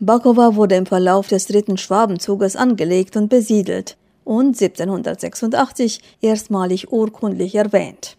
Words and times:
Bakowa 0.00 0.54
wurde 0.54 0.76
im 0.76 0.86
Verlauf 0.86 1.26
des 1.26 1.46
dritten 1.46 1.76
Schwabenzuges 1.76 2.54
angelegt 2.54 3.16
und 3.16 3.28
besiedelt 3.28 3.96
und 4.22 4.60
1786 4.60 6.00
erstmalig 6.20 6.92
urkundlich 6.92 7.56
erwähnt. 7.56 8.16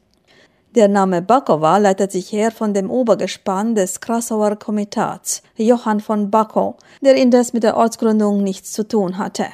Der 0.75 0.89
Name 0.89 1.21
Bakowa 1.21 1.77
leitet 1.77 2.11
sich 2.11 2.33
her 2.33 2.51
von 2.51 2.73
dem 2.73 2.91
Obergespann 2.91 3.75
des 3.75 4.01
Krasauer 4.01 4.57
Komitats, 4.57 5.41
Johann 5.55 6.01
von 6.01 6.29
Bakow, 6.29 6.75
der 6.99 7.15
indes 7.15 7.53
mit 7.53 7.63
der 7.63 7.77
Ortsgründung 7.77 8.43
nichts 8.43 8.73
zu 8.73 8.85
tun 8.85 9.17
hatte. 9.17 9.45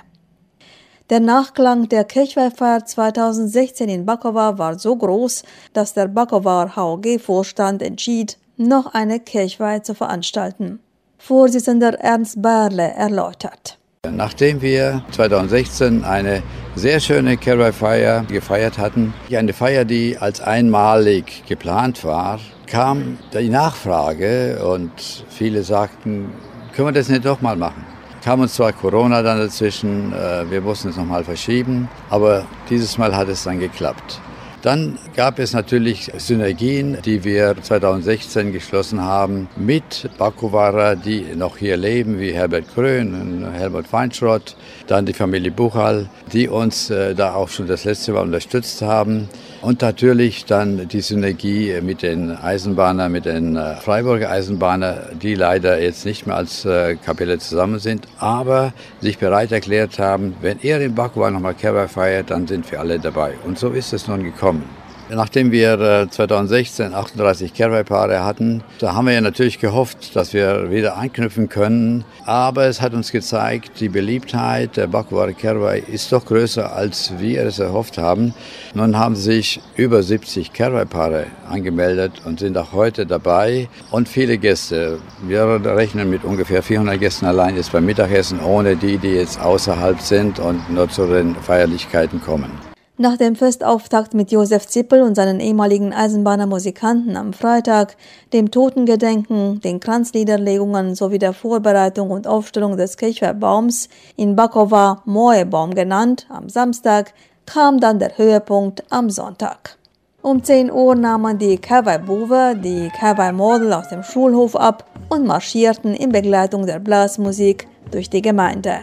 Der 1.11 1.19
Nachklang 1.19 1.89
der 1.89 2.05
Kirchweihfahrt 2.05 2.89
2016 2.89 3.87
in 3.87 4.05
Bakowa 4.07 4.57
war 4.57 4.79
so 4.79 4.95
groß, 4.95 5.43
dass 5.73 5.93
der 5.93 6.07
Bakower 6.07 6.75
HOG-Vorstand 6.75 7.83
entschied, 7.83 8.39
noch 8.57 8.95
eine 8.95 9.19
Kirchweih 9.19 9.79
zu 9.79 9.93
veranstalten. 9.93 10.79
Vorsitzender 11.17 11.95
Ernst 11.99 12.41
Bayerle 12.41 12.93
erläutert. 12.93 13.77
Nachdem 14.09 14.61
wir 14.61 15.03
2016 15.11 16.03
eine 16.03 16.43
sehr 16.75 16.99
schöne 16.99 17.37
Kirchweihfeier 17.37 18.23
gefeiert 18.25 18.77
hatten, 18.77 19.13
eine 19.31 19.53
Feier, 19.53 19.85
die 19.85 20.17
als 20.17 20.41
einmalig 20.41 21.43
geplant 21.47 22.03
war, 22.03 22.39
kam 22.67 23.17
die 23.33 23.49
Nachfrage 23.49 24.63
und 24.65 24.91
viele 25.29 25.63
sagten, 25.63 26.31
können 26.75 26.89
wir 26.89 26.91
das 26.93 27.09
nicht 27.09 27.25
doch 27.25 27.41
mal 27.41 27.55
machen? 27.55 27.95
kam 28.25 28.39
uns 28.39 28.55
zwar 28.55 28.73
Corona 28.73 29.21
dann 29.21 29.37
dazwischen, 29.37 30.11
äh, 30.11 30.49
wir 30.49 30.59
mussten 30.59 30.89
es 30.89 30.97
nochmal 30.97 31.23
verschieben, 31.23 31.87
aber 32.09 32.47
dieses 32.71 32.97
Mal 32.97 33.15
hat 33.15 33.29
es 33.29 33.43
dann 33.43 33.59
geklappt. 33.59 34.19
Dann 34.65 34.97
gab 35.15 35.37
es 35.37 35.53
natürlich 35.53 36.11
Synergien, 36.17 36.97
die 37.05 37.23
wir 37.23 37.55
2016 37.61 38.51
geschlossen 38.51 38.99
haben 38.99 39.47
mit 39.55 40.09
Bakuwara, 40.17 40.95
die 40.95 41.35
noch 41.35 41.57
hier 41.57 41.77
leben, 41.77 42.19
wie 42.19 42.33
Herbert 42.33 42.73
Krön 42.73 43.13
und 43.13 43.53
Helmut 43.53 43.85
Feinschrott, 43.85 44.55
dann 44.87 45.05
die 45.05 45.13
Familie 45.13 45.51
Buchal, 45.51 46.09
die 46.33 46.47
uns 46.47 46.89
äh, 46.89 47.13
da 47.13 47.35
auch 47.35 47.49
schon 47.49 47.67
das 47.67 47.83
letzte 47.83 48.13
Mal 48.13 48.23
unterstützt 48.23 48.81
haben. 48.81 49.29
Und 49.65 49.81
natürlich 49.81 50.45
dann 50.45 50.87
die 50.89 51.01
Synergie 51.01 51.81
mit 51.81 52.03
den 52.03 52.29
Eisenbahnern, 52.29 53.11
mit 53.11 53.25
den 53.25 53.55
äh, 53.55 53.77
Freiburger 53.77 54.29
Eisenbahnern, 54.29 55.17
die 55.19 55.33
leider 55.33 55.81
jetzt 55.81 56.05
nicht 56.05 56.27
mehr 56.27 56.35
als 56.35 56.65
äh, 56.65 56.97
Kapelle 57.03 57.39
zusammen 57.39 57.79
sind, 57.79 58.07
aber 58.19 58.73
sich 59.01 59.17
bereit 59.17 59.51
erklärt 59.51 59.97
haben, 59.97 60.35
wenn 60.41 60.59
er 60.61 60.81
in 60.81 60.93
Bakuwa 60.93 61.31
nochmal 61.31 61.55
Kerber 61.55 61.87
feiert, 61.87 62.29
dann 62.29 62.45
sind 62.45 62.71
wir 62.71 62.79
alle 62.79 62.99
dabei. 62.99 63.33
Und 63.43 63.57
so 63.57 63.71
ist 63.71 63.91
es 63.91 64.07
nun 64.07 64.23
gekommen. 64.23 64.84
Nachdem 65.09 65.51
wir 65.51 66.07
2016 66.09 66.95
38 66.95 67.53
Kerwei-Paare 67.53 68.23
hatten, 68.23 68.63
da 68.79 68.95
haben 68.95 69.05
wir 69.05 69.13
ja 69.13 69.21
natürlich 69.21 69.59
gehofft, 69.59 70.15
dass 70.15 70.33
wir 70.33 70.71
wieder 70.71 70.97
anknüpfen 70.97 71.47
können. 71.47 72.03
Aber 72.25 72.65
es 72.65 72.81
hat 72.81 72.93
uns 72.93 73.11
gezeigt, 73.11 73.79
die 73.79 73.89
Beliebtheit 73.89 74.77
der 74.77 74.87
Bakware 74.87 75.33
Kerwei 75.33 75.79
ist 75.79 76.11
doch 76.11 76.25
größer, 76.25 76.75
als 76.75 77.13
wir 77.19 77.45
es 77.45 77.59
erhofft 77.59 77.99
haben. 77.99 78.33
Nun 78.73 78.97
haben 78.97 79.15
sich 79.15 79.61
über 79.75 80.01
70 80.01 80.53
Kerwei-Paare 80.53 81.27
angemeldet 81.47 82.23
und 82.25 82.39
sind 82.39 82.57
auch 82.57 82.73
heute 82.73 83.05
dabei 83.05 83.69
und 83.91 84.09
viele 84.09 84.39
Gäste. 84.39 84.97
Wir 85.27 85.61
rechnen 85.63 86.09
mit 86.09 86.23
ungefähr 86.23 86.63
400 86.63 86.99
Gästen 86.99 87.25
allein 87.27 87.55
jetzt 87.55 87.71
beim 87.71 87.85
Mittagessen, 87.85 88.39
ohne 88.39 88.75
die, 88.75 88.97
die 88.97 89.09
jetzt 89.09 89.39
außerhalb 89.39 90.01
sind 90.01 90.39
und 90.39 90.67
nur 90.71 90.89
zu 90.89 91.05
den 91.05 91.35
Feierlichkeiten 91.35 92.19
kommen. 92.21 92.74
Nach 92.97 93.17
dem 93.17 93.35
Festauftakt 93.35 94.13
mit 94.13 94.31
Josef 94.31 94.67
Zippel 94.67 95.01
und 95.01 95.15
seinen 95.15 95.41
ehemaligen 95.41 95.91
Eisenbahnermusikanten 95.91 97.17
am 97.17 97.33
Freitag, 97.33 97.97
dem 98.31 98.51
Totengedenken, 98.51 99.59
den 99.59 99.81
Kranzniederlegungen 99.81 100.95
sowie 100.95 101.19
der 101.19 101.33
Vorbereitung 101.33 102.09
und 102.09 102.25
Aufstellung 102.25 102.77
des 102.77 102.95
Kirchweihbaums 102.95 103.89
in 104.15 104.37
Bakowa 104.37 105.01
Moebaum 105.03 105.75
genannt, 105.75 106.25
am 106.29 106.47
Samstag, 106.47 107.13
kam 107.45 107.81
dann 107.81 107.99
der 107.99 108.17
Höhepunkt 108.17 108.85
am 108.89 109.09
Sonntag. 109.09 109.77
Um 110.21 110.41
10 110.41 110.71
Uhr 110.71 110.95
nahmen 110.95 111.37
die 111.37 111.57
Kawai-Buwe 111.57 112.55
die 112.55 112.89
Kawai-Model 112.97 113.73
aus 113.73 113.89
dem 113.89 114.03
Schulhof 114.03 114.55
ab 114.55 114.85
und 115.09 115.27
marschierten 115.27 115.93
in 115.93 116.13
Begleitung 116.13 116.65
der 116.65 116.79
Blasmusik 116.79 117.67
durch 117.91 118.09
die 118.09 118.21
Gemeinde. 118.21 118.79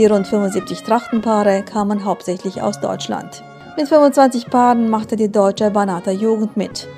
Die 0.00 0.06
rund 0.06 0.26
75 0.26 0.82
Trachtenpaare 0.82 1.62
kamen 1.62 2.06
hauptsächlich 2.06 2.62
aus 2.62 2.80
Deutschland. 2.80 3.44
Mit 3.76 3.86
25 3.86 4.46
Paaren 4.46 4.88
machte 4.88 5.14
die 5.14 5.30
deutsche 5.30 5.70
Banata 5.70 6.10
Jugend 6.10 6.56
mit. 6.56 6.88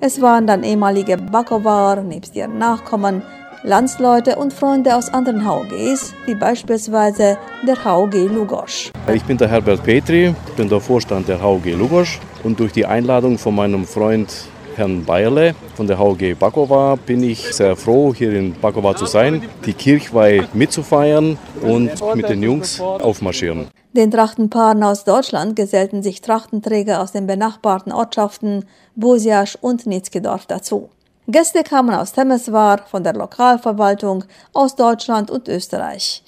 Es 0.00 0.22
waren 0.22 0.46
dann 0.46 0.62
ehemalige 0.62 1.18
Bakowar, 1.18 2.00
nebst 2.00 2.34
ihren 2.34 2.56
Nachkommen, 2.56 3.20
Landsleute 3.62 4.36
und 4.36 4.54
Freunde 4.54 4.96
aus 4.96 5.12
anderen 5.12 5.46
HOGs, 5.46 6.14
wie 6.24 6.34
beispielsweise 6.34 7.36
der 7.66 7.84
HOG 7.84 8.14
Lugosch. 8.14 8.90
Ich 9.12 9.24
bin 9.24 9.36
der 9.36 9.48
Herbert 9.48 9.82
Petri, 9.82 10.34
bin 10.56 10.70
der 10.70 10.80
Vorstand 10.80 11.28
der 11.28 11.42
HOG 11.42 11.66
Lugosch 11.66 12.18
und 12.42 12.58
durch 12.58 12.72
die 12.72 12.86
Einladung 12.86 13.36
von 13.36 13.54
meinem 13.54 13.84
Freund 13.84 14.32
Herrn 14.76 15.04
Bayerle 15.04 15.54
von 15.74 15.86
der 15.86 15.98
HOG 15.98 16.38
Bakova 16.38 16.96
bin 16.96 17.22
ich 17.22 17.54
sehr 17.54 17.76
froh, 17.76 18.12
hier 18.14 18.32
in 18.32 18.52
Bakova 18.60 18.94
zu 18.94 19.06
sein, 19.06 19.42
die 19.64 19.72
Kirchweih 19.72 20.46
mitzufeiern 20.52 21.38
und 21.62 21.92
mit 22.14 22.28
den 22.28 22.42
Jungs 22.42 22.80
aufmarschieren. 22.80 23.68
Den 23.92 24.10
Trachtenpaaren 24.10 24.82
aus 24.82 25.04
Deutschland 25.04 25.56
gesellten 25.56 26.02
sich 26.02 26.20
Trachtenträger 26.20 27.00
aus 27.00 27.12
den 27.12 27.26
benachbarten 27.26 27.92
Ortschaften 27.92 28.66
Busiasch 28.94 29.56
und 29.60 29.86
Nitzkedorf 29.86 30.44
dazu. 30.44 30.90
Gäste 31.28 31.62
kamen 31.62 31.94
aus 31.94 32.12
Temeswar, 32.12 32.82
von 32.86 33.02
der 33.02 33.14
Lokalverwaltung, 33.14 34.24
aus 34.52 34.76
Deutschland 34.76 35.30
und 35.30 35.48
Österreich. 35.48 36.22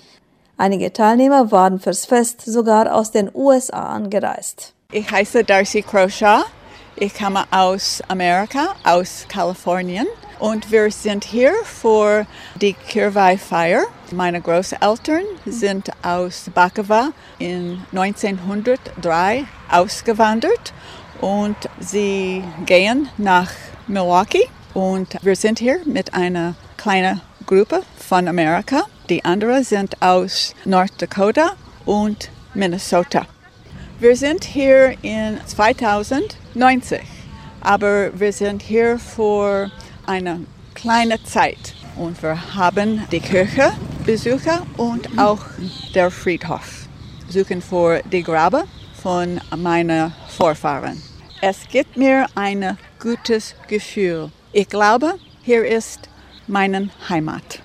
Einige 0.56 0.92
Teilnehmer 0.92 1.52
waren 1.52 1.78
fürs 1.78 2.06
Fest 2.06 2.40
sogar 2.40 2.92
aus 2.94 3.10
den 3.10 3.30
USA 3.32 3.94
angereist. 3.94 4.72
Ich 4.90 5.08
heiße 5.10 5.44
Darcy 5.44 5.82
Croshaw. 5.82 6.44
Ich 7.00 7.14
komme 7.14 7.44
aus 7.52 8.02
Amerika, 8.08 8.74
aus 8.82 9.24
Kalifornien. 9.28 10.08
Und 10.40 10.72
wir 10.72 10.90
sind 10.90 11.22
hier 11.22 11.52
für 11.62 12.26
die 12.60 12.72
Kirwei-Feier. 12.72 13.84
Meine 14.10 14.40
Großeltern 14.40 15.22
sind 15.46 15.90
aus 16.02 16.50
Bakava 16.52 17.10
in 17.38 17.80
1903 17.92 19.44
ausgewandert 19.70 20.72
und 21.20 21.56
sie 21.78 22.42
gehen 22.66 23.08
nach 23.16 23.52
Milwaukee. 23.86 24.48
Und 24.74 25.18
wir 25.22 25.36
sind 25.36 25.60
hier 25.60 25.78
mit 25.84 26.14
einer 26.14 26.56
kleinen 26.76 27.20
Gruppe 27.46 27.84
von 27.96 28.26
Amerika. 28.26 28.82
Die 29.08 29.24
anderen 29.24 29.62
sind 29.62 30.02
aus 30.02 30.52
North 30.64 31.00
Dakota 31.00 31.52
und 31.86 32.28
Minnesota. 32.54 33.24
Wir 34.00 34.14
sind 34.14 34.44
hier 34.44 34.96
in 35.02 35.38
2090, 36.58 37.00
aber 37.60 38.10
wir 38.18 38.32
sind 38.32 38.62
hier 38.62 38.98
für 38.98 39.70
eine 40.06 40.40
kleine 40.74 41.22
Zeit 41.22 41.74
und 41.96 42.20
wir 42.20 42.54
haben 42.56 43.04
die 43.12 43.20
Kirche 43.20 43.72
besucht 44.04 44.48
und 44.76 45.08
auch 45.16 45.38
der 45.94 46.10
Friedhof. 46.10 46.88
Suchen 47.28 47.62
für 47.62 48.02
die 48.10 48.24
Grabe 48.24 48.64
von 49.00 49.40
meinen 49.56 50.12
Vorfahren. 50.36 51.00
Es 51.40 51.68
gibt 51.68 51.96
mir 51.96 52.26
ein 52.34 52.76
gutes 53.00 53.54
Gefühl. 53.68 54.32
Ich 54.52 54.68
glaube, 54.68 55.14
hier 55.44 55.64
ist 55.64 56.08
meine 56.48 56.90
Heimat. 57.08 57.60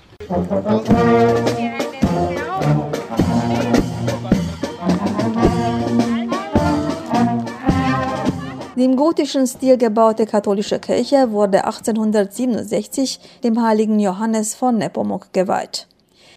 Die 8.76 8.84
im 8.84 8.96
gotischen 8.96 9.46
Stil 9.46 9.76
gebaute 9.76 10.26
katholische 10.26 10.80
Kirche 10.80 11.30
wurde 11.30 11.64
1867 11.64 13.20
dem 13.44 13.62
heiligen 13.62 14.00
Johannes 14.00 14.56
von 14.56 14.78
Nepomuk 14.78 15.32
geweiht. 15.32 15.86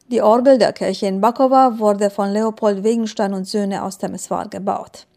Die 0.09 0.21
Orgel 0.21 0.59
der 0.59 0.71
Kirche 0.71 1.07
in 1.07 1.19
Bakowa 1.19 1.79
wurde 1.79 2.11
von 2.11 2.31
Leopold 2.31 2.83
Wegenstein 2.83 3.33
und 3.33 3.45
Söhne 3.45 3.83
aus 3.83 3.97
Temeswar 3.97 4.47
gebaut. 4.49 5.07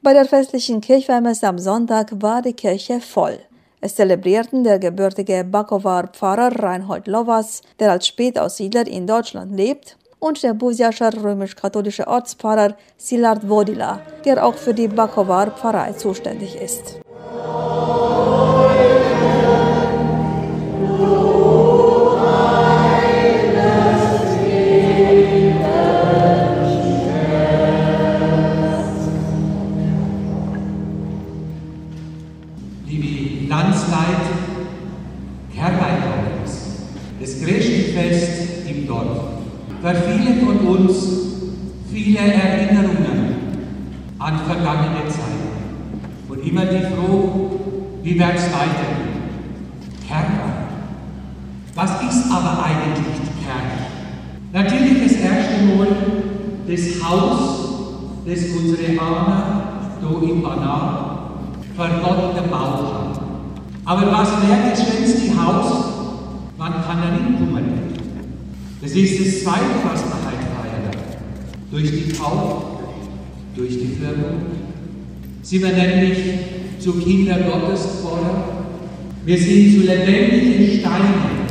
Bei 0.00 0.14
der 0.14 0.24
festlichen 0.24 0.80
Kirchweihmesse 0.80 1.46
am 1.46 1.58
Sonntag 1.58 2.10
war 2.22 2.40
die 2.40 2.54
Kirche 2.54 3.00
voll. 3.00 3.38
Es 3.82 3.94
zelebrierten 3.94 4.64
der 4.64 4.78
gebürtige 4.78 5.44
Bakowar 5.44 6.08
Pfarrer 6.08 6.62
Reinhold 6.62 7.06
Lowas, 7.06 7.60
der 7.78 7.92
als 7.92 8.06
Spätaussiedler 8.06 8.86
in 8.86 9.06
Deutschland 9.06 9.54
lebt, 9.54 9.98
und 10.18 10.42
der 10.42 10.54
Busiascher 10.54 11.12
römisch-katholische 11.14 12.06
Ortspfarrer 12.06 12.76
Silard 12.96 13.44
Vodila, 13.44 14.00
der 14.24 14.44
auch 14.44 14.54
für 14.54 14.74
die 14.74 14.88
Bakowar 14.88 15.50
Pfarrei 15.50 15.92
zuständig 15.92 16.56
ist. 16.56 17.00
Uns 40.86 40.96
viele 41.92 42.18
Erinnerungen 42.18 43.34
an 44.18 44.38
vergangene 44.46 45.08
Zeiten. 45.08 45.36
Und 46.28 46.46
immer 46.46 46.66
die 46.66 46.80
Frage, 46.80 47.50
wie 48.02 48.18
wird 48.18 48.34
es 48.34 48.44
weitergehen? 48.44 49.16
Kerweit. 50.06 50.66
Was 51.74 51.90
ist 52.02 52.30
aber 52.30 52.64
eigentlich 52.64 53.16
Kerk? 53.44 53.86
Natürlich 54.52 55.02
das 55.02 55.20
erste 55.20 55.64
Mal 55.64 55.88
das 56.66 57.02
Haus, 57.04 58.22
das 58.26 58.38
unsere 58.58 59.00
Ahnen 59.00 59.42
hier 60.00 60.30
in 60.30 60.42
Banal 60.42 61.18
für 61.76 62.00
Gott 62.02 62.34
gebaut 62.34 62.94
haben. 62.94 63.18
Aber 63.84 64.12
was 64.12 64.28
wäre 64.42 64.70
das 64.70 64.80
schönste 64.80 65.30
Haus? 65.40 65.84
Man 66.58 66.72
kann 66.72 66.98
da 67.02 67.14
hinkommen. 67.14 67.86
Das 68.80 68.92
ist 68.92 69.20
das 69.20 69.44
zweite, 69.44 69.82
was 69.84 70.00
feiern. 70.02 70.25
Durch 71.70 71.90
die 71.90 72.12
Taufe, 72.12 72.66
durch 73.56 73.70
die 73.70 73.96
Firmung. 74.00 74.42
Sind 75.42 75.62
wir 75.62 75.72
nämlich 75.72 76.18
zu 76.78 76.92
Kinder 76.94 77.36
Gottes 77.38 77.98
geworden. 77.98 78.44
Wir 79.24 79.38
sind 79.38 79.72
zu 79.72 79.86
lebendigen 79.86 80.80
Steinen. 80.80 81.46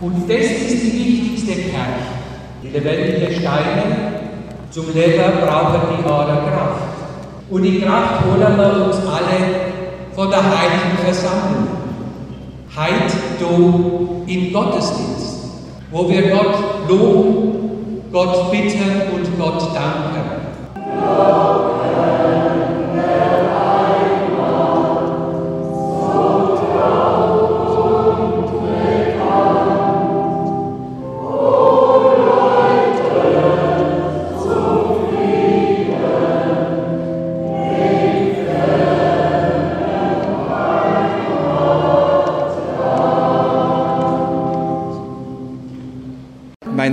Und 0.00 0.30
das 0.30 0.46
ist 0.46 0.82
die 0.82 0.92
wichtigste 0.94 1.52
Kerche. 1.52 2.18
Die 2.62 2.68
lebendigen 2.68 3.34
Steine. 3.34 3.82
Zum 4.70 4.94
Leben 4.94 5.40
brauchen 5.40 5.80
die 5.98 6.04
wahre 6.04 6.48
Kraft. 6.48 6.82
Und 7.50 7.62
die 7.62 7.80
Kraft 7.80 8.24
holen 8.24 8.56
wir 8.56 8.86
uns 8.86 8.96
alle 8.96 9.68
von 10.14 10.30
der 10.30 10.42
Heiligen 10.42 10.98
Versammlung. 11.04 11.66
Heit 12.76 13.12
du 13.40 14.24
im 14.26 14.52
Gottesdienst, 14.52 15.48
wo 15.90 16.08
wir 16.08 16.22
Gott 16.28 16.88
loben, 16.88 17.47
Gott 18.18 18.50
bitten 18.50 19.12
und 19.14 19.38
Gott 19.38 19.76
danken. 19.76 20.47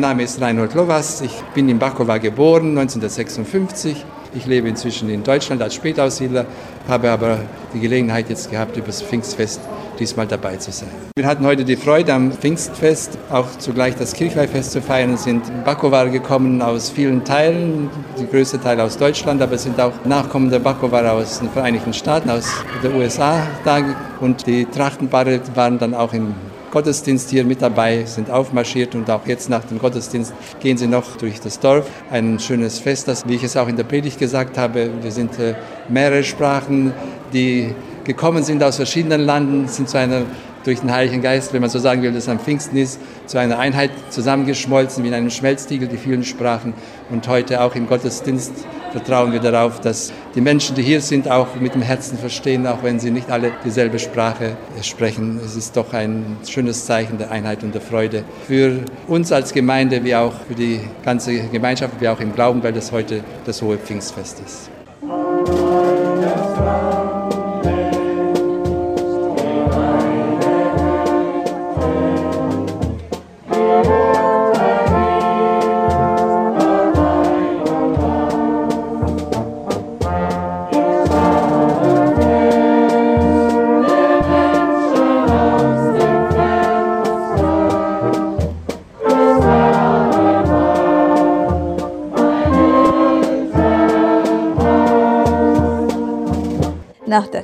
Name 0.05 0.21
ist 0.21 0.39
Reinhold 0.39 0.75
Lowas. 0.75 1.21
Ich 1.21 1.33
bin 1.55 1.67
in 1.67 1.79
Bakowa 1.79 2.19
geboren, 2.19 2.77
1956. 2.77 4.05
Ich 4.35 4.45
lebe 4.45 4.69
inzwischen 4.69 5.09
in 5.09 5.23
Deutschland 5.23 5.63
als 5.63 5.73
Spätaussiedler, 5.73 6.45
habe 6.87 7.09
aber 7.09 7.39
die 7.73 7.79
Gelegenheit 7.79 8.29
jetzt 8.29 8.51
gehabt, 8.51 8.77
über 8.77 8.85
das 8.85 9.01
Pfingstfest 9.01 9.61
diesmal 9.97 10.27
dabei 10.27 10.57
zu 10.57 10.71
sein. 10.71 10.89
Wir 11.15 11.25
hatten 11.25 11.43
heute 11.43 11.65
die 11.65 11.75
Freude 11.75 12.13
am 12.13 12.31
Pfingstfest, 12.31 13.17
auch 13.31 13.47
zugleich 13.57 13.95
das 13.95 14.13
Kirchweihfest 14.13 14.73
zu 14.73 14.81
feiern. 14.83 15.17
Sind 15.17 15.41
Bakowar 15.65 16.09
gekommen 16.09 16.61
aus 16.61 16.91
vielen 16.91 17.23
Teilen, 17.23 17.89
die 18.19 18.27
größte 18.27 18.61
Teil 18.61 18.79
aus 18.81 18.99
Deutschland, 18.99 19.41
aber 19.41 19.53
es 19.53 19.63
sind 19.63 19.81
auch 19.81 19.93
Nachkommen 20.03 20.51
der 20.51 20.59
Bakowar 20.59 21.13
aus 21.13 21.39
den 21.39 21.49
Vereinigten 21.49 21.93
Staaten, 21.93 22.29
aus 22.29 22.45
den 22.83 22.93
USA 22.93 23.47
da. 23.63 23.79
Und 24.21 24.45
die 24.45 24.65
Trachtenpaare 24.65 25.41
waren 25.55 25.79
dann 25.79 25.95
auch 25.95 26.13
in 26.13 26.35
Gottesdienst 26.75 27.29
hier 27.29 27.45
mit 27.45 27.61
dabei, 27.61 28.03
sind 28.03 28.29
aufmarschiert 28.29 28.95
und 28.95 29.09
auch 29.09 29.25
jetzt 29.25 29.49
nach 29.49 29.63
dem 29.63 29.79
Gottesdienst 29.79 30.33
gehen 30.59 30.75
sie 30.75 30.87
noch 30.87 31.15
durch 31.15 31.39
das 31.39 31.61
Dorf. 31.61 31.89
Ein 32.11 32.37
schönes 32.37 32.79
Fest, 32.79 33.07
das, 33.07 33.25
wie 33.29 33.35
ich 33.35 33.43
es 33.43 33.55
auch 33.55 33.69
in 33.69 33.77
der 33.77 33.85
Predigt 33.85 34.19
gesagt 34.19 34.57
habe, 34.57 34.89
wir 35.01 35.11
sind 35.13 35.39
äh, 35.39 35.53
mehrere 35.87 36.25
Sprachen, 36.25 36.91
die 37.31 37.73
gekommen 38.03 38.43
sind 38.43 38.61
aus 38.61 38.75
verschiedenen 38.75 39.21
Landen, 39.21 39.69
sind 39.69 39.87
zu 39.87 39.97
einer 39.97 40.23
durch 40.65 40.81
den 40.81 40.91
Heiligen 40.91 41.21
Geist, 41.21 41.53
wenn 41.53 41.61
man 41.61 41.69
so 41.69 41.79
sagen 41.79 42.01
will, 42.01 42.11
das 42.11 42.27
am 42.27 42.39
Pfingsten 42.39 42.75
ist, 42.75 42.99
zu 43.25 43.37
einer 43.37 43.57
Einheit 43.57 43.91
zusammengeschmolzen, 44.09 45.01
wie 45.05 45.07
in 45.07 45.13
einem 45.13 45.29
Schmelztiegel, 45.29 45.87
die 45.87 45.95
vielen 45.95 46.25
Sprachen. 46.25 46.73
Und 47.09 47.25
heute 47.29 47.61
auch 47.61 47.75
im 47.75 47.87
Gottesdienst 47.87 48.51
vertrauen 48.95 49.33
wir 49.33 49.41
darauf, 49.41 49.81
dass 49.81 50.13
die 50.35 50.41
Menschen, 50.41 50.73
die 50.73 50.81
hier 50.81 51.01
sind, 51.01 51.29
auch 51.29 51.55
mit 51.59 51.75
dem 51.75 51.81
Herzen 51.81 52.17
verstehen, 52.17 52.65
auch 52.65 52.81
wenn 52.81 52.97
sie 52.97 53.11
nicht 53.11 53.29
alle 53.29 53.51
dieselbe 53.65 53.99
Sprache 53.99 54.55
sprechen. 54.81 55.37
Es 55.43 55.57
ist 55.57 55.75
doch 55.75 55.91
ein 55.91 56.37
schönes 56.47 56.85
Zeichen 56.85 57.17
der 57.17 57.29
Einheit 57.29 57.61
und 57.63 57.73
der 57.73 57.81
Freude 57.81 58.23
für 58.47 58.79
uns 59.09 59.33
als 59.33 59.51
Gemeinde, 59.51 60.05
wie 60.05 60.15
auch 60.15 60.33
für 60.47 60.55
die 60.55 60.79
ganze 61.03 61.37
Gemeinschaft, 61.49 61.99
wie 61.99 62.07
auch 62.07 62.21
im 62.21 62.33
Glauben, 62.33 62.63
weil 62.63 62.71
das 62.71 62.93
heute 62.93 63.21
das 63.45 63.61
hohe 63.61 63.77
Pfingstfest 63.77 64.41
ist. 64.45 64.74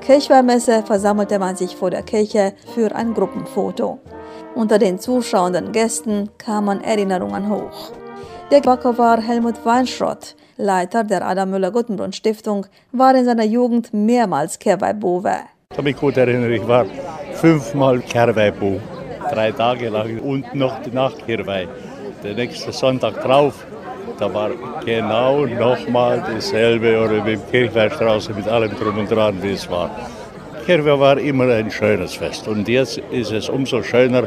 Kirchweihmesse 0.02 0.82
versammelte 0.84 1.38
man 1.38 1.56
sich 1.56 1.76
vor 1.76 1.92
der 1.92 2.02
Kirche 2.02 2.54
für 2.74 2.94
ein 2.96 3.14
Gruppenfoto. 3.14 4.00
Unter 4.56 4.80
den 4.80 5.00
zuschauenden 5.00 5.72
Gästen 5.72 6.30
kamen 6.40 6.84
Erinnerungen 6.84 7.50
hoch. 7.50 7.92
Der 8.50 8.62
Backer 8.62 8.98
war 8.98 9.22
Helmut 9.22 9.64
Weinschrott, 9.64 10.36
Leiter 10.58 11.04
der 11.04 11.26
Adam 11.26 11.52
Müller-Guttenbrunn 11.52 12.14
Stiftung, 12.14 12.66
war 12.92 13.16
in 13.16 13.26
seiner 13.26 13.46
Jugend 13.46 13.94
mehrmals 13.94 14.58
Kehrweihbowe. 14.58 15.36
Ich 15.70 15.76
kann 15.76 15.86
mich 15.86 15.96
gut 15.96 16.18
erinnern, 16.18 16.52
ich 16.52 16.68
war 16.68 16.86
fünfmal 17.34 18.00
Kehrweihbo, 18.00 18.80
drei 19.32 19.52
Tage 19.52 19.90
lang 19.90 20.20
und 20.20 20.54
noch 20.56 20.80
nach 20.92 21.16
Kehrweih. 21.26 21.68
Der 22.24 22.34
nächste 22.34 22.72
Sonntag 22.72 23.22
drauf 23.22 23.66
da 24.22 24.32
war 24.32 24.52
genau 24.86 25.48
nochmal 25.48 26.24
dasselbe 26.32 27.00
oder 27.04 27.24
mit 27.24 27.40
Kirchweihstraße 27.50 28.34
mit 28.34 28.48
allem 28.48 28.72
drum 28.80 29.00
und 29.00 29.10
dran, 29.10 29.42
wie 29.42 29.54
es 29.54 29.70
war. 29.70 29.90
Kirchweih 30.66 31.00
war 31.00 31.18
immer 31.18 31.48
ein 31.52 31.72
schönes 31.72 32.14
Fest 32.14 32.48
und 32.48 32.68
jetzt 32.68 33.00
ist 33.12 33.32
es 33.32 33.50
umso 33.50 33.82
schöner, 33.82 34.24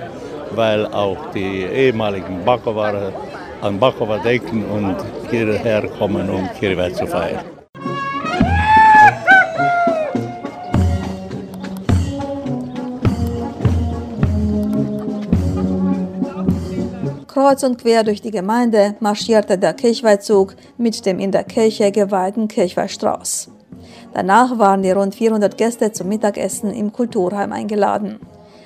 weil 0.50 0.84
auch 0.86 1.30
die 1.32 1.62
ehemaligen 1.62 2.44
Bakowarer 2.44 3.12
an 3.60 3.78
Bakowa 3.78 4.18
denken 4.18 4.64
und 4.64 4.96
hierher 5.30 5.82
kommen, 5.98 6.28
um 6.28 6.48
Kirchweih 6.58 6.92
zu 6.92 7.06
feiern. 7.06 7.53
Kreuz 17.44 17.62
und 17.62 17.76
quer 17.76 18.04
durch 18.04 18.22
die 18.22 18.30
Gemeinde 18.30 18.96
marschierte 19.00 19.58
der 19.58 19.74
Kirchweihzug 19.74 20.56
mit 20.78 21.04
dem 21.04 21.18
in 21.18 21.30
der 21.30 21.44
Kirche 21.44 21.92
geweihten 21.92 22.48
Kirchweihstrauß. 22.48 23.50
Danach 24.14 24.58
waren 24.58 24.82
die 24.82 24.92
rund 24.92 25.14
400 25.14 25.58
Gäste 25.58 25.92
zum 25.92 26.08
Mittagessen 26.08 26.72
im 26.72 26.90
Kulturheim 26.90 27.52
eingeladen. 27.52 28.18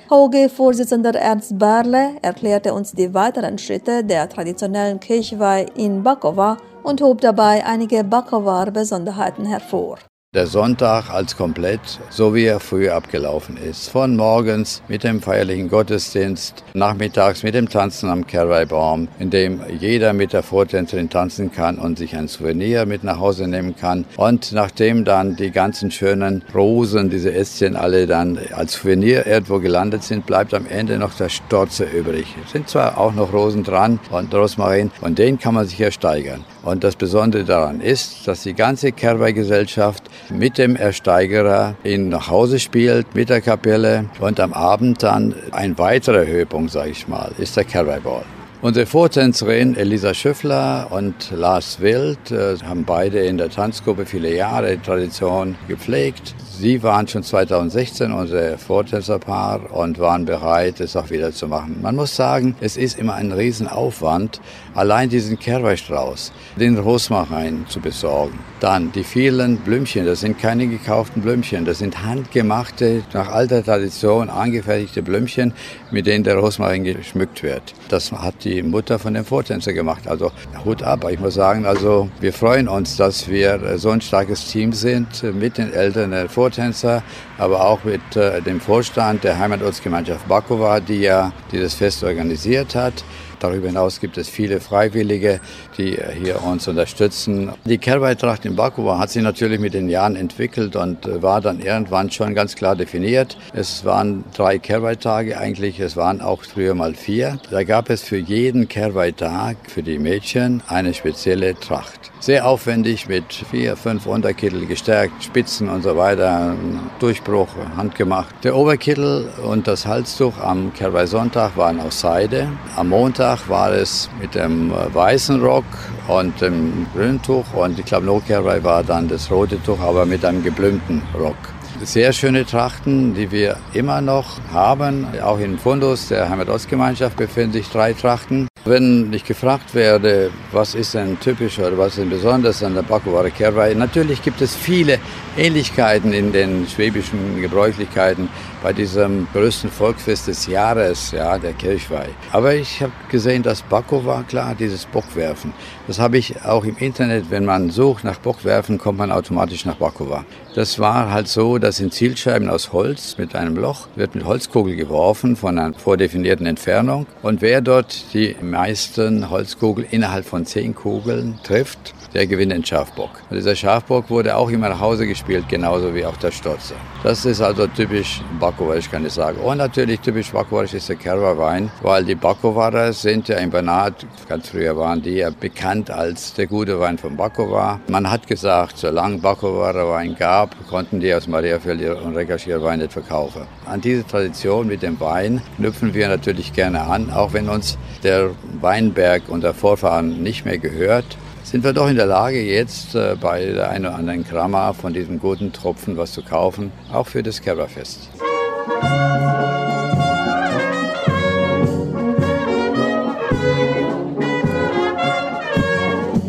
HOG-Vorsitzender 0.09 1.13
Ernst 1.13 1.59
Barle 1.59 2.11
erklärte 2.21 2.73
uns 2.73 2.93
die 2.93 3.13
weiteren 3.13 3.57
Schritte 3.57 4.01
der 4.05 4.29
traditionellen 4.29 5.01
Kirchweih 5.01 5.65
in 5.75 6.01
Bakowa 6.01 6.55
und 6.81 7.01
hob 7.01 7.19
dabei 7.19 7.65
einige 7.65 8.05
Bakovar-Besonderheiten 8.05 9.45
hervor. 9.45 9.97
Der 10.35 10.45
Sonntag 10.45 11.09
als 11.09 11.35
komplett, 11.35 11.81
so 12.11 12.35
wie 12.35 12.45
er 12.45 12.59
früher 12.59 12.93
abgelaufen 12.93 13.57
ist. 13.57 13.89
Von 13.89 14.15
morgens 14.15 14.83
mit 14.87 15.03
dem 15.03 15.23
feierlichen 15.23 15.69
Gottesdienst, 15.69 16.63
nachmittags 16.75 17.41
mit 17.41 17.55
dem 17.55 17.67
Tanzen 17.67 18.11
am 18.11 18.27
Kerweibaum, 18.27 19.07
in 19.17 19.31
dem 19.31 19.59
jeder 19.79 20.13
mit 20.13 20.33
der 20.33 20.43
Vortänzerin 20.43 21.09
tanzen 21.09 21.51
kann 21.51 21.79
und 21.79 21.97
sich 21.97 22.15
ein 22.15 22.27
Souvenir 22.27 22.85
mit 22.85 23.03
nach 23.03 23.17
Hause 23.17 23.47
nehmen 23.47 23.75
kann. 23.75 24.05
Und 24.17 24.51
nachdem 24.51 25.03
dann 25.03 25.35
die 25.35 25.49
ganzen 25.49 25.89
schönen 25.89 26.43
Rosen, 26.53 27.09
diese 27.09 27.33
Ästchen 27.33 27.75
alle 27.75 28.05
dann 28.05 28.37
als 28.53 28.73
Souvenir 28.73 29.25
irgendwo 29.25 29.57
gelandet 29.57 30.03
sind, 30.03 30.27
bleibt 30.27 30.53
am 30.53 30.67
Ende 30.67 30.99
noch 30.99 31.15
der 31.15 31.29
Storze 31.29 31.85
übrig. 31.85 32.35
Es 32.45 32.51
sind 32.51 32.69
zwar 32.69 32.99
auch 32.99 33.15
noch 33.15 33.33
Rosen 33.33 33.63
dran 33.63 33.99
und 34.11 34.31
Rosmarin 34.31 34.91
und 35.01 35.17
den 35.17 35.39
kann 35.39 35.55
man 35.55 35.65
sich 35.65 35.81
ersteigern. 35.81 36.45
Und 36.61 36.83
das 36.83 36.95
Besondere 36.95 37.45
daran 37.45 37.81
ist, 37.81 38.27
dass 38.27 38.43
die 38.43 38.53
ganze 38.53 38.91
Kerber-Gesellschaft 38.91 40.03
mit 40.29 40.57
dem 40.57 40.75
Ersteigerer 40.75 41.75
ihn 41.83 42.09
nach 42.09 42.29
Hause 42.29 42.59
spielt, 42.59 43.15
mit 43.15 43.29
der 43.29 43.41
Kapelle. 43.41 44.05
Und 44.19 44.39
am 44.39 44.53
Abend 44.53 45.03
dann 45.03 45.35
ein 45.51 45.77
weiterer 45.77 46.25
Höhepunkt, 46.25 46.71
sage 46.71 46.91
ich 46.91 47.07
mal, 47.07 47.31
ist 47.37 47.57
der 47.57 47.63
Kerber 47.63 47.99
Ball. 47.99 48.23
Unsere 48.61 48.85
Vortänzerin 48.85 49.77
Elisa 49.77 50.13
Schüffler 50.13 50.87
und 50.91 51.31
Lars 51.31 51.79
Wild 51.79 52.31
äh, 52.31 52.57
haben 52.57 52.83
beide 52.83 53.19
in 53.19 53.37
der 53.37 53.49
Tanzgruppe 53.49 54.05
viele 54.05 54.35
Jahre 54.35 54.81
Tradition 54.81 55.55
gepflegt. 55.69 56.35
Sie 56.59 56.83
waren 56.83 57.07
schon 57.07 57.23
2016 57.23 58.11
unser 58.11 58.57
Vortänzerpaar 58.57 59.71
und 59.71 59.97
waren 59.97 60.25
bereit, 60.25 60.81
es 60.81 60.97
auch 60.97 61.09
wieder 61.09 61.31
zu 61.31 61.47
machen. 61.47 61.77
Man 61.81 61.95
muss 61.95 62.17
sagen, 62.17 62.53
es 62.59 62.75
ist 62.75 62.99
immer 62.99 63.13
ein 63.13 63.31
Riesenaufwand, 63.31 64.41
allein 64.75 65.07
diesen 65.07 65.39
Kerberstrauß, 65.39 66.33
den 66.57 66.77
Rosmarin 66.77 67.65
zu 67.69 67.79
besorgen. 67.79 68.37
Dann 68.59 68.91
die 68.91 69.05
vielen 69.05 69.55
Blümchen, 69.59 70.05
das 70.05 70.19
sind 70.19 70.37
keine 70.37 70.67
gekauften 70.67 71.21
Blümchen, 71.21 71.63
das 71.63 71.77
sind 71.77 72.03
handgemachte, 72.03 73.03
nach 73.13 73.29
alter 73.29 73.63
Tradition 73.63 74.29
angefertigte 74.29 75.01
Blümchen, 75.01 75.53
mit 75.91 76.07
denen 76.07 76.25
der 76.25 76.35
Rosmarin 76.35 76.83
geschmückt 76.83 77.41
wird. 77.41 77.73
Das 77.87 78.11
hat 78.11 78.43
die 78.43 78.63
Mutter 78.63 78.99
von 78.99 79.13
dem 79.13 79.23
Vortänzer 79.23 79.71
gemacht. 79.71 80.09
Also 80.09 80.33
Hut 80.65 80.83
ab. 80.83 81.09
Ich 81.09 81.21
muss 81.21 81.35
sagen, 81.35 81.65
also 81.65 82.09
wir 82.19 82.33
freuen 82.33 82.67
uns, 82.67 82.97
dass 82.97 83.29
wir 83.29 83.77
so 83.77 83.91
ein 83.91 84.01
starkes 84.01 84.51
Team 84.51 84.73
sind 84.73 85.23
mit 85.23 85.57
den 85.57 85.71
Eltern 85.71 86.11
der 86.11 86.27
Vortänzer 86.27 86.48
Vortänzer, 86.49 87.03
aber 87.37 87.65
auch 87.65 87.83
mit 87.83 88.15
äh, 88.15 88.41
dem 88.41 88.59
Vorstand 88.59 89.23
der 89.23 89.37
Heimatortsgemeinschaft 89.37 90.27
Bakova, 90.27 90.79
die 90.79 91.01
ja 91.01 91.31
dieses 91.51 91.75
Fest 91.75 92.03
organisiert 92.03 92.73
hat. 92.73 93.03
Darüber 93.39 93.67
hinaus 93.67 94.01
gibt 94.01 94.17
es 94.17 94.27
viele 94.27 94.59
Freiwillige, 94.59 95.39
die 95.77 95.97
hier 96.21 96.43
uns 96.43 96.67
unterstützen. 96.67 97.53
Die 97.63 97.77
Kehrweihtracht 97.77 98.43
in 98.45 98.55
Bakova 98.55 98.99
hat 98.99 99.11
sich 99.11 99.23
natürlich 99.23 99.59
mit 99.59 99.73
den 99.73 99.87
Jahren 99.87 100.17
entwickelt 100.17 100.75
und 100.75 101.07
war 101.21 101.39
dann 101.39 101.61
irgendwann 101.61 102.11
schon 102.11 102.35
ganz 102.35 102.55
klar 102.55 102.75
definiert. 102.75 103.37
Es 103.53 103.85
waren 103.85 104.25
drei 104.33 104.59
Kehrweihtage 104.59 105.37
eigentlich, 105.37 105.79
es 105.79 105.95
waren 105.95 106.19
auch 106.19 106.43
früher 106.43 106.73
mal 106.73 106.95
vier. 106.95 107.39
Da 107.49 107.63
gab 107.63 107.89
es 107.89 108.03
für 108.03 108.17
jeden 108.17 108.67
Kehrweihtag 108.67 109.55
für 109.69 109.83
die 109.83 109.99
Mädchen 109.99 110.61
eine 110.67 110.93
spezielle 110.93 111.57
Tracht. 111.57 112.11
Sehr 112.21 112.45
aufwendig 112.45 113.07
mit 113.07 113.33
vier, 113.33 113.77
fünf 113.77 114.05
Unterkittel 114.05 114.65
gestärkt, 114.65 115.23
Spitzen 115.23 115.69
und 115.69 115.83
so 115.83 115.95
weiter, 115.95 116.53
Durchbruch, 116.99 117.47
handgemacht. 117.77 118.35
Der 118.43 118.57
Oberkittel 118.57 119.29
und 119.41 119.67
das 119.67 119.85
Halstuch 119.85 120.37
am 120.37 120.73
Kehrweihsonntag 120.73 121.55
waren 121.55 121.79
aus 121.79 122.01
Seide. 122.01 122.49
Am 122.75 122.89
Montag 122.89 123.47
war 123.47 123.71
es 123.71 124.09
mit 124.19 124.35
dem 124.35 124.69
weißen 124.71 125.41
Rock 125.41 125.63
und 126.09 126.41
dem 126.41 126.87
grünen 126.93 127.21
Tuch 127.21 127.53
und 127.53 127.79
ich 127.79 127.85
glaube, 127.85 128.05
Nokia 128.05 128.43
war 128.43 128.83
dann 128.83 129.07
das 129.07 129.31
rote 129.31 129.63
Tuch, 129.63 129.79
aber 129.79 130.05
mit 130.05 130.25
einem 130.25 130.43
geblümten 130.43 131.01
Rock. 131.17 131.37
Sehr 131.83 132.11
schöne 132.11 132.45
Trachten, 132.45 133.13
die 133.13 133.31
wir 133.31 133.55
immer 133.73 134.01
noch 134.01 134.41
haben. 134.51 135.07
Auch 135.23 135.39
in 135.39 135.57
Fundus 135.57 136.09
der 136.09 136.29
Heimatostgemeinschaft 136.29 137.15
befinden 137.15 137.53
sich 137.53 137.69
drei 137.69 137.93
Trachten. 137.93 138.49
Wenn 138.65 139.13
ich 139.13 139.23
gefragt 139.23 139.73
werde, 139.73 140.31
was 140.51 140.75
ist 140.75 140.93
denn 140.93 141.17
typisch 141.21 141.59
oder 141.59 141.77
was 141.77 141.93
ist 141.93 141.99
denn 141.99 142.09
besonders 142.09 142.61
an 142.61 142.75
der 142.75 142.81
Bakuware 142.81 143.31
Kerwei, 143.31 143.73
natürlich 143.73 144.21
gibt 144.21 144.41
es 144.41 144.53
viele 144.53 144.99
Ähnlichkeiten 145.37 146.11
in 146.11 146.33
den 146.33 146.67
schwäbischen 146.67 147.41
Gebräuchlichkeiten 147.41 148.27
bei 148.61 148.73
diesem 148.73 149.27
größten 149.31 149.71
Volksfest 149.71 150.27
des 150.27 150.47
Jahres, 150.47 151.11
ja, 151.11 151.37
der 151.37 151.53
Kirchweih. 151.53 152.09
Aber 152.33 152.53
ich 152.53 152.81
habe 152.81 152.91
gesehen, 153.09 153.43
dass 153.43 153.61
Bakowa, 153.61 154.23
klar, 154.27 154.53
dieses 154.59 154.85
Bockwerfen. 154.85 155.53
Das 155.87 155.99
habe 155.99 156.17
ich 156.17 156.43
auch 156.43 156.65
im 156.65 156.75
Internet, 156.77 157.31
wenn 157.31 157.45
man 157.45 157.69
sucht 157.69 158.03
nach 158.03 158.19
Bockwerfen, 158.19 158.77
kommt 158.77 158.97
man 158.97 159.11
automatisch 159.11 159.65
nach 159.65 159.75
Bakowa. 159.75 160.25
Das 160.55 160.77
war 160.79 161.11
halt 161.11 161.29
so, 161.29 161.57
dass 161.57 161.79
in 161.79 161.91
Zielscheiben 161.91 162.49
aus 162.49 162.73
Holz 162.73 163.17
mit 163.17 163.35
einem 163.35 163.55
Loch 163.55 163.87
wird 163.95 164.15
mit 164.15 164.25
Holzkugel 164.25 164.75
geworfen 164.75 165.37
von 165.37 165.57
einer 165.57 165.73
vordefinierten 165.73 166.45
Entfernung 166.45 167.05
und 167.21 167.41
wer 167.41 167.61
dort 167.61 168.13
die 168.13 168.35
meisten 168.49 169.29
Holzkugeln 169.29 169.87
innerhalb 169.89 170.25
von 170.25 170.45
zehn 170.45 170.75
Kugeln 170.75 171.39
trifft, 171.43 171.93
der 172.13 172.27
gewinnt 172.27 172.51
den 172.51 172.65
Schafbock. 172.65 173.11
Und 173.29 173.37
dieser 173.37 173.55
Schafbock 173.55 174.09
wurde 174.09 174.35
auch 174.35 174.49
immer 174.49 174.69
nach 174.69 174.79
Hause 174.79 175.05
gespielt, 175.07 175.45
genauso 175.47 175.93
wie 175.93 176.05
auch 176.05 176.17
der 176.17 176.31
Stotzer. 176.31 176.75
Das 177.03 177.25
ist 177.25 177.41
also 177.41 177.67
typisch 177.67 178.21
Bakovarisch, 178.39 178.89
kann 178.89 179.05
ich 179.05 179.13
sagen. 179.13 179.39
Und 179.39 179.57
natürlich 179.57 179.99
typisch 179.99 180.31
Bakovarisch 180.31 180.73
ist 180.73 180.89
der 180.89 180.95
Kerwa-Wein, 180.95 181.71
weil 181.81 182.03
die 182.03 182.15
Bakowarer 182.15 182.93
sind 182.93 183.27
ja 183.27 183.37
in 183.37 183.49
Bernat, 183.49 184.05
ganz 184.27 184.49
früher 184.49 184.75
waren 184.77 185.01
die 185.01 185.15
ja 185.15 185.29
bekannt 185.29 185.91
als 185.91 186.33
der 186.33 186.47
gute 186.47 186.79
Wein 186.79 186.97
von 186.97 187.15
Bakova. 187.15 187.79
Man 187.87 188.09
hat 188.09 188.27
gesagt, 188.27 188.77
solange 188.77 189.17
Bakowarer 189.19 189.89
Wein 189.89 190.15
gab, 190.17 190.55
konnten 190.69 190.99
die 190.99 191.13
aus 191.13 191.27
Mariafeld 191.27 191.81
und 192.01 192.15
Regaschir 192.15 192.61
Wein 192.61 192.79
nicht 192.79 192.93
verkaufen. 192.93 193.43
An 193.65 193.81
diese 193.81 194.05
Tradition 194.05 194.67
mit 194.67 194.81
dem 194.81 194.99
Wein 194.99 195.41
knüpfen 195.57 195.93
wir 195.93 196.07
natürlich 196.07 196.53
gerne 196.53 196.81
an, 196.81 197.11
auch 197.11 197.33
wenn 197.33 197.49
uns 197.49 197.77
der 198.03 198.31
Weinberg 198.61 199.23
unserer 199.27 199.53
Vorfahren 199.53 200.23
nicht 200.23 200.45
mehr 200.45 200.57
gehört 200.57 201.17
sind 201.49 201.63
wir 201.63 201.73
doch 201.73 201.89
in 201.89 201.95
der 201.95 202.05
Lage, 202.05 202.39
jetzt 202.39 202.93
äh, 202.93 203.15
bei 203.19 203.43
der 203.43 203.71
einen 203.71 203.87
oder 203.87 203.95
anderen 203.95 204.23
Krammer 204.23 204.75
von 204.75 204.93
diesem 204.93 205.19
guten 205.19 205.51
Tropfen 205.51 205.97
was 205.97 206.11
zu 206.11 206.21
kaufen, 206.21 206.71
auch 206.93 207.07
für 207.07 207.23
das 207.23 207.41
Kerberfest. 207.41 208.07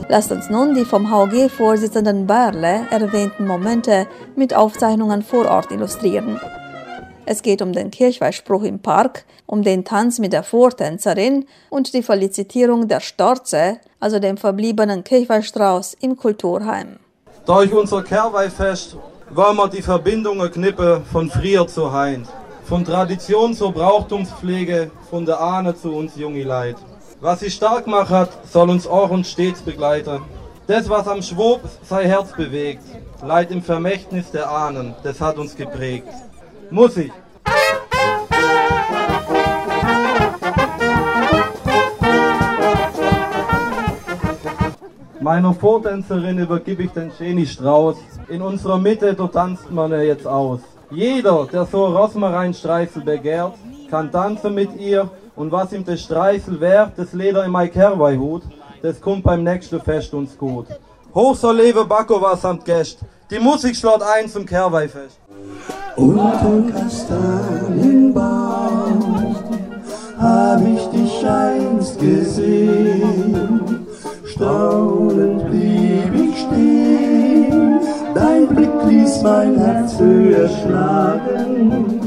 Lasst 0.08 0.32
uns 0.32 0.48
nun 0.48 0.74
die 0.74 0.86
vom 0.86 1.10
HG-Vorsitzenden 1.10 2.26
Berle 2.26 2.86
erwähnten 2.90 3.46
Momente 3.46 4.06
mit 4.36 4.54
Aufzeichnungen 4.54 5.22
vor 5.22 5.46
Ort 5.46 5.70
illustrieren. 5.70 6.40
Es 7.32 7.42
geht 7.42 7.62
um 7.62 7.72
den 7.72 7.92
Kirchweihspruch 7.92 8.64
im 8.64 8.80
Park, 8.80 9.24
um 9.46 9.62
den 9.62 9.84
Tanz 9.84 10.18
mit 10.18 10.32
der 10.32 10.42
Vortänzerin 10.42 11.46
und 11.68 11.94
die 11.94 12.02
Felicitierung 12.02 12.88
der 12.88 12.98
Storze, 12.98 13.78
also 14.00 14.18
dem 14.18 14.36
verbliebenen 14.36 15.04
Kirchweihstrauß 15.04 15.96
im 16.00 16.16
Kulturheim. 16.16 16.98
Durch 17.46 17.72
unser 17.72 18.02
Kehrweihfest 18.02 18.96
wollen 19.30 19.56
wir 19.58 19.68
die 19.68 19.80
Verbindungen 19.80 20.50
knippe 20.50 21.02
von 21.12 21.30
früher 21.30 21.68
zu 21.68 21.92
heint, 21.92 22.26
von 22.64 22.84
Tradition 22.84 23.54
zur 23.54 23.70
Brauchtumspflege, 23.74 24.90
von 25.08 25.24
der 25.24 25.40
Ahne 25.40 25.76
zu 25.76 25.92
uns 25.92 26.16
junge 26.16 26.42
Leid. 26.42 26.78
Was 27.20 27.38
sie 27.38 27.50
stark 27.52 27.86
macht, 27.86 28.30
soll 28.50 28.70
uns 28.70 28.88
auch 28.88 29.10
und 29.10 29.24
stets 29.24 29.62
begleiten. 29.62 30.20
Das, 30.66 30.88
was 30.88 31.06
am 31.06 31.22
Schwob 31.22 31.60
sein 31.84 32.06
Herz 32.06 32.32
bewegt, 32.32 32.82
leid 33.24 33.52
im 33.52 33.62
Vermächtnis 33.62 34.32
der 34.32 34.50
Ahnen, 34.50 34.96
das 35.04 35.20
hat 35.20 35.38
uns 35.38 35.54
geprägt. 35.54 36.08
Muss 36.70 36.96
ich. 36.96 37.12
Meiner 45.20 45.52
Vortänzerin 45.52 46.38
übergebe 46.38 46.84
ich 46.84 46.92
den 46.92 47.10
Scheni 47.16 47.46
Strauß. 47.46 47.96
In 48.28 48.40
unserer 48.40 48.78
Mitte, 48.78 49.14
da 49.14 49.26
tanzt 49.26 49.70
man 49.70 49.92
er 49.92 50.04
jetzt 50.04 50.26
aus. 50.26 50.60
Jeder, 50.90 51.46
der 51.52 51.66
so 51.66 51.86
Rosmarin-Streichel 51.86 53.02
begehrt, 53.02 53.54
kann 53.90 54.10
tanzen 54.10 54.54
mit 54.54 54.74
ihr 54.76 55.10
und 55.36 55.52
was 55.52 55.72
ihm 55.72 55.84
das 55.84 56.00
Streichel 56.00 56.60
wert, 56.60 56.92
das 56.96 57.12
Leder 57.12 57.44
in 57.44 57.50
mein 57.50 57.70
Kerweihhut, 57.70 58.42
das 58.82 59.00
kommt 59.00 59.24
beim 59.24 59.42
nächsten 59.42 59.80
Fest 59.80 60.14
uns 60.14 60.36
gut. 60.38 60.66
Hoch 61.14 61.34
soll 61.34 61.56
lebe 61.56 61.84
Bakova 61.84 62.36
samt 62.36 62.64
Gäst, 62.64 63.00
die 63.30 63.38
Musik 63.38 63.76
schlägt 63.76 64.02
ein 64.02 64.28
zum 64.28 64.46
Kerweihfest. 64.46 65.18
Unterm 65.96 66.72
Kastanienbaum 66.72 69.34
hab 70.18 70.60
ich 70.66 70.86
dich 70.88 71.26
einst 71.26 71.98
gesehen. 71.98 73.60
Staunend 74.24 75.50
blieb 75.50 76.14
ich 76.14 76.38
stehen, 76.40 77.80
dein 78.14 78.46
Blick 78.48 78.70
ließ 78.86 79.22
mein 79.22 79.58
Herz 79.58 79.98
höher 79.98 80.48
schlagen. 80.48 82.00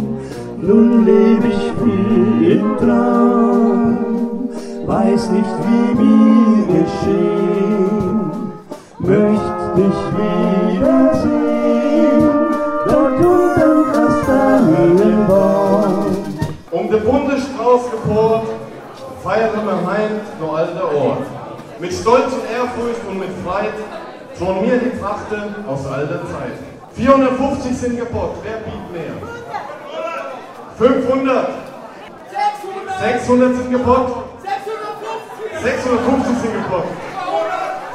Nun 0.62 1.06
leb 1.06 1.44
ich 1.46 1.74
wie 1.84 2.52
im 2.54 2.78
Traum, 2.78 3.98
weiß 4.86 5.30
nicht 5.32 5.56
wie 5.68 5.94
mir 6.02 6.66
geschehen, 6.80 8.32
möcht 9.00 9.76
dich 9.76 10.00
wiedersehen, 10.16 11.53
Gefort, 17.92 18.48
feiern 19.24 19.66
wir 19.66 19.92
heim 19.92 20.22
nur 20.40 20.58
alter 20.58 20.96
Ort. 20.96 21.26
Mit 21.80 21.94
Stolz 21.94 22.32
und 22.34 22.50
Ehrfurcht 22.50 23.02
und 23.10 23.20
mit 23.20 23.30
Freit 23.46 23.74
schon 24.38 24.62
mir 24.62 24.78
die 24.78 25.00
Trachten 25.00 25.56
aus 25.68 25.86
alter 25.86 26.22
Zeit. 26.28 26.58
450 26.96 27.78
sind 27.78 27.98
gepott, 27.98 28.36
wer 28.44 28.58
bietet 28.58 28.92
mehr? 28.92 29.14
500. 30.78 31.50
600 33.02 33.56
sind 33.56 33.72
gepott. 33.72 34.08
650 35.62 36.38
sind 36.42 36.54
gepott. 36.54 36.86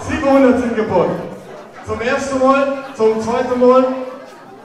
700. 0.09 0.59
700 0.59 0.77
Geburt. 0.77 1.11
Zum 1.87 2.01
ersten 2.01 2.39
Mal, 2.39 2.85
zum 2.95 3.21
zweiten 3.21 3.61
Mal, 3.61 3.85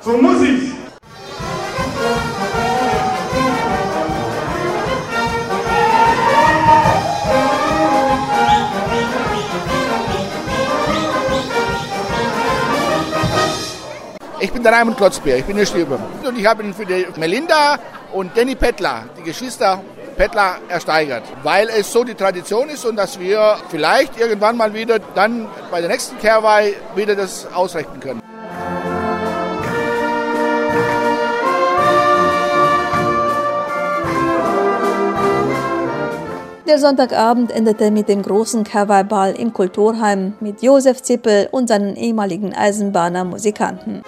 zum 0.02 0.22
Musik. 0.22 0.73
Bin 14.64 14.72
der 14.72 14.80
Raimund 14.80 14.96
Klotzbier, 14.96 15.38
ich 15.38 15.44
bin 15.44 15.66
Stüber. 15.66 16.00
Und 16.26 16.40
ich 16.40 16.46
habe 16.46 16.64
ihn 16.64 16.74
für 16.74 16.86
die 16.86 17.06
Melinda 17.18 17.78
und 18.14 18.32
Danny 18.38 18.56
Pettler, 18.56 19.04
die 19.18 19.24
Geschwister 19.24 19.82
Pettler, 20.16 20.56
ersteigert. 20.70 21.24
Weil 21.44 21.68
es 21.68 21.92
so 21.92 22.06
die 22.06 22.14
Tradition 22.14 22.70
ist 22.70 22.86
und 22.86 22.96
dass 22.96 23.20
wir 23.20 23.58
vielleicht 23.70 24.18
irgendwann 24.18 24.56
mal 24.56 24.74
wieder 24.74 25.00
dann 25.00 25.48
bei 25.70 25.82
der 25.82 25.90
nächsten 25.90 26.18
Kehrweih 26.18 26.76
wieder 26.96 27.14
das 27.14 27.46
ausrechnen 27.54 28.00
können. 28.00 28.22
Der 36.66 36.80
Sonntagabend 36.80 37.52
endete 37.52 37.92
mit 37.92 38.08
dem 38.08 38.22
großen 38.22 38.64
Karweiball 38.64 39.34
im 39.36 39.52
Kulturheim 39.52 40.36
mit 40.40 40.64
Josef 40.64 41.02
Zippel 41.02 41.50
und 41.52 41.68
seinen 41.68 41.98
ehemaligen 41.98 42.54
Eisenbahner 42.54 43.26
Musikanten. 43.26 44.04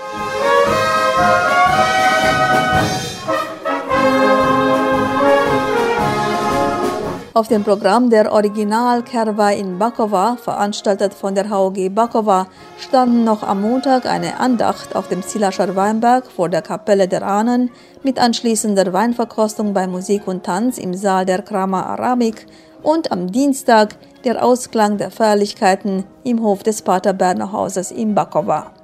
Auf 7.35 7.49
dem 7.49 7.65
Programm 7.65 8.09
der 8.09 8.31
Original 8.31 9.03
Kerwa 9.03 9.49
in 9.49 9.77
Bakova, 9.77 10.37
veranstaltet 10.41 11.13
von 11.13 11.35
der 11.35 11.49
HOG 11.49 11.93
Bakova, 11.93 12.47
standen 12.79 13.25
noch 13.25 13.43
am 13.43 13.61
Montag 13.61 14.05
eine 14.05 14.39
Andacht 14.39 14.95
auf 14.95 15.09
dem 15.09 15.21
Zilascher 15.21 15.75
Weinberg 15.75 16.31
vor 16.31 16.47
der 16.47 16.61
Kapelle 16.61 17.09
der 17.09 17.23
Ahnen 17.23 17.71
mit 18.03 18.19
anschließender 18.19 18.93
Weinverkostung 18.93 19.73
bei 19.73 19.85
Musik 19.85 20.29
und 20.29 20.45
Tanz 20.45 20.77
im 20.77 20.93
Saal 20.93 21.25
der 21.25 21.41
Kramer 21.41 21.85
Aramik 21.87 22.47
und 22.83 23.11
am 23.11 23.29
Dienstag 23.29 23.97
der 24.23 24.41
Ausklang 24.41 24.97
der 24.97 25.11
Feierlichkeiten 25.11 26.05
im 26.23 26.41
Hof 26.41 26.63
des 26.63 26.83
Pater 26.83 27.11
Berner 27.11 27.51
Hauses 27.51 27.91
in 27.91 28.15
Bakova. 28.15 28.74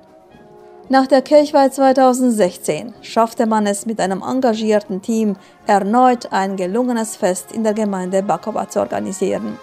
Nach 0.91 1.07
der 1.07 1.21
Kirchweih 1.21 1.69
2016 1.69 2.93
schaffte 3.01 3.45
man 3.45 3.65
es 3.65 3.85
mit 3.85 4.01
einem 4.01 4.21
engagierten 4.21 5.01
Team 5.01 5.37
erneut 5.65 6.33
ein 6.33 6.57
gelungenes 6.57 7.15
Fest 7.15 7.53
in 7.53 7.63
der 7.63 7.73
Gemeinde 7.73 8.21
Bakova 8.21 8.67
zu 8.67 8.81
organisieren. 8.81 9.57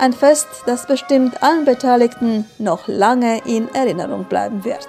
Ein 0.00 0.14
Fest, 0.14 0.48
das 0.64 0.86
bestimmt 0.86 1.42
allen 1.42 1.66
Beteiligten 1.66 2.46
noch 2.58 2.88
lange 2.88 3.42
in 3.44 3.68
Erinnerung 3.74 4.24
bleiben 4.24 4.64
wird. 4.64 4.88